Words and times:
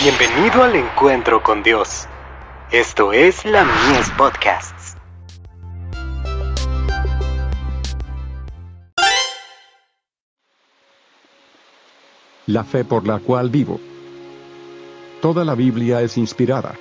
Bienvenido 0.00 0.62
al 0.62 0.76
encuentro 0.76 1.42
con 1.42 1.64
Dios. 1.64 2.06
Esto 2.70 3.12
es 3.12 3.44
la 3.44 3.64
Mies 3.64 4.08
Podcasts. 4.10 4.96
La 12.46 12.62
fe 12.62 12.84
por 12.84 13.08
la 13.08 13.18
cual 13.18 13.50
vivo. 13.50 13.80
Toda 15.20 15.44
la 15.44 15.56
Biblia 15.56 16.00
es 16.00 16.16
inspirada. 16.16 16.76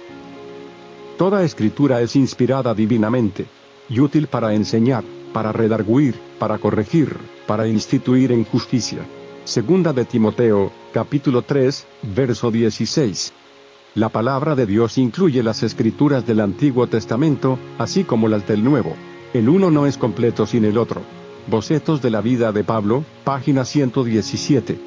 Toda 1.18 1.42
escritura 1.42 2.02
es 2.02 2.16
inspirada 2.16 2.76
divinamente, 2.76 3.48
y 3.90 4.00
útil 4.00 4.28
para 4.28 4.54
enseñar, 4.54 5.04
para 5.34 5.52
redarguir, 5.52 6.14
para 6.38 6.60
corregir, 6.60 7.18
para 7.48 7.66
instituir 7.66 8.32
en 8.32 8.46
justicia. 8.46 9.00
Segunda 9.48 9.94
de 9.94 10.04
Timoteo, 10.04 10.74
capítulo 10.92 11.42
3, 11.42 11.88
verso 12.14 12.52
16. 12.52 13.32
La 13.96 14.10
palabra 14.10 14.56
de 14.56 14.66
Dios 14.66 14.98
incluye 14.98 15.42
las 15.42 15.64
escrituras 15.64 16.28
del 16.28 16.42
Antiguo 16.42 16.88
Testamento, 16.88 17.58
así 17.78 18.04
como 18.04 18.28
las 18.28 18.46
del 18.46 18.62
Nuevo. 18.62 18.94
El 19.34 19.48
uno 19.48 19.72
no 19.72 19.88
es 19.88 19.98
completo 19.98 20.46
sin 20.46 20.66
el 20.66 20.78
otro. 20.78 21.00
Bocetos 21.50 22.02
de 22.02 22.10
la 22.10 22.20
vida 22.20 22.52
de 22.52 22.66
Pablo, 22.66 23.06
página 23.24 23.64
117. 23.64 24.78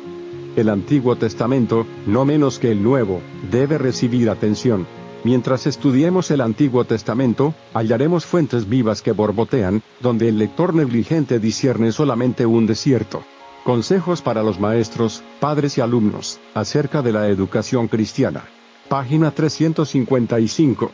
El 0.57 0.69
Antiguo 0.69 1.17
Testamento, 1.17 1.87
no 2.07 2.27
menos 2.27 2.59
que 2.59 2.71
el 2.71 2.83
Nuevo, 2.83 3.23
debe 3.51 3.79
recibir 3.79 4.29
atención. 4.29 4.87
Mientras 5.25 5.67
estudiemos 5.67 6.31
el 6.31 6.43
Antiguo 6.43 6.85
Testamento, 6.85 7.55
hallaremos 7.73 8.27
fuentes 8.27 8.69
vivas 8.69 9.01
que 9.01 9.13
borbotean, 9.13 9.83
donde 10.03 10.29
el 10.29 10.37
lector 10.37 10.75
negligente 10.75 11.39
discierne 11.39 11.93
solamente 11.93 12.45
un 12.45 12.67
desierto. 12.67 13.23
Consejos 13.65 14.23
para 14.23 14.43
los 14.43 14.59
maestros, 14.59 15.23
padres 15.39 15.77
y 15.77 15.83
alumnos, 15.83 16.41
acerca 16.55 17.03
de 17.03 17.13
la 17.13 17.29
educación 17.29 17.89
cristiana. 17.89 18.45
Página 18.89 19.31
355. 19.33 20.91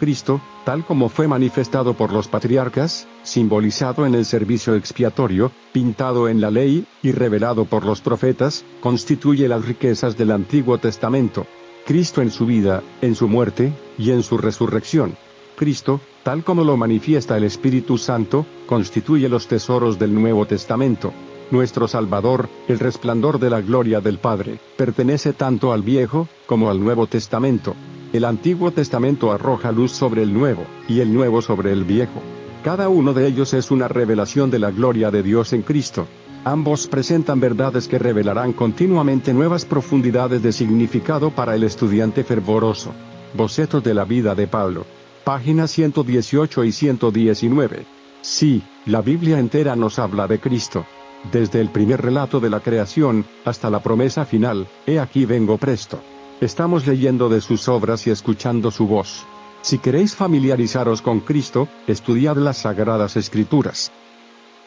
Cristo, 0.00 0.40
tal 0.64 0.84
como 0.84 1.08
fue 1.08 1.28
manifestado 1.28 1.94
por 1.94 2.12
los 2.12 2.26
patriarcas, 2.26 3.06
simbolizado 3.22 4.04
en 4.04 4.14
el 4.14 4.24
servicio 4.24 4.74
expiatorio, 4.74 5.52
pintado 5.72 6.28
en 6.28 6.40
la 6.40 6.50
ley, 6.50 6.84
y 7.02 7.12
revelado 7.12 7.64
por 7.66 7.86
los 7.86 8.00
profetas, 8.00 8.64
constituye 8.80 9.46
las 9.48 9.64
riquezas 9.64 10.18
del 10.18 10.32
Antiguo 10.32 10.78
Testamento. 10.78 11.46
Cristo 11.86 12.20
en 12.20 12.32
su 12.32 12.46
vida, 12.46 12.82
en 13.00 13.14
su 13.14 13.28
muerte, 13.28 13.72
y 13.96 14.10
en 14.10 14.24
su 14.24 14.38
resurrección. 14.38 15.16
Cristo, 15.54 16.00
tal 16.24 16.42
como 16.42 16.64
lo 16.64 16.76
manifiesta 16.76 17.36
el 17.36 17.44
Espíritu 17.44 17.96
Santo, 17.96 18.44
constituye 18.66 19.28
los 19.28 19.46
tesoros 19.46 19.98
del 19.98 20.12
Nuevo 20.12 20.46
Testamento. 20.46 21.12
Nuestro 21.50 21.86
Salvador, 21.86 22.48
el 22.66 22.80
resplandor 22.80 23.38
de 23.38 23.50
la 23.50 23.60
gloria 23.60 24.00
del 24.00 24.18
Padre, 24.18 24.58
pertenece 24.76 25.32
tanto 25.32 25.72
al 25.72 25.82
Viejo, 25.82 26.26
como 26.46 26.70
al 26.70 26.80
Nuevo 26.80 27.06
Testamento. 27.06 27.76
El 28.12 28.24
Antiguo 28.24 28.72
Testamento 28.72 29.30
arroja 29.30 29.70
luz 29.70 29.92
sobre 29.92 30.24
el 30.24 30.34
Nuevo, 30.34 30.64
y 30.88 31.00
el 31.00 31.14
Nuevo 31.14 31.42
sobre 31.42 31.72
el 31.72 31.84
Viejo. 31.84 32.20
Cada 32.64 32.88
uno 32.88 33.14
de 33.14 33.28
ellos 33.28 33.54
es 33.54 33.70
una 33.70 33.86
revelación 33.86 34.50
de 34.50 34.58
la 34.58 34.72
gloria 34.72 35.12
de 35.12 35.22
Dios 35.22 35.52
en 35.52 35.62
Cristo. 35.62 36.08
Ambos 36.44 36.88
presentan 36.88 37.38
verdades 37.38 37.86
que 37.86 38.00
revelarán 38.00 38.52
continuamente 38.52 39.32
nuevas 39.32 39.64
profundidades 39.64 40.42
de 40.42 40.52
significado 40.52 41.30
para 41.30 41.54
el 41.54 41.62
estudiante 41.62 42.24
fervoroso. 42.24 42.92
Bocetos 43.34 43.84
de 43.84 43.94
la 43.94 44.04
vida 44.04 44.34
de 44.34 44.48
Pablo. 44.48 44.84
Páginas 45.22 45.70
118 45.70 46.64
y 46.64 46.72
119. 46.72 47.86
Sí, 48.20 48.64
la 48.86 49.00
Biblia 49.00 49.38
entera 49.38 49.76
nos 49.76 50.00
habla 50.00 50.26
de 50.26 50.40
Cristo. 50.40 50.84
Desde 51.32 51.60
el 51.60 51.70
primer 51.70 52.02
relato 52.02 52.40
de 52.40 52.50
la 52.50 52.60
creación, 52.60 53.24
hasta 53.44 53.70
la 53.70 53.82
promesa 53.82 54.24
final, 54.24 54.68
he 54.86 54.98
aquí 54.98 55.24
vengo 55.24 55.58
presto. 55.58 56.00
Estamos 56.40 56.86
leyendo 56.86 57.28
de 57.28 57.40
sus 57.40 57.68
obras 57.68 58.06
y 58.06 58.10
escuchando 58.10 58.70
su 58.70 58.86
voz. 58.86 59.24
Si 59.62 59.78
queréis 59.78 60.14
familiarizaros 60.14 61.02
con 61.02 61.20
Cristo, 61.20 61.66
estudiad 61.86 62.36
las 62.36 62.58
Sagradas 62.58 63.16
Escrituras. 63.16 63.90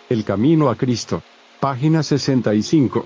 El 0.09 0.25
Camino 0.25 0.69
a 0.69 0.75
Cristo. 0.75 1.21
Página 1.59 2.03
65. 2.03 3.05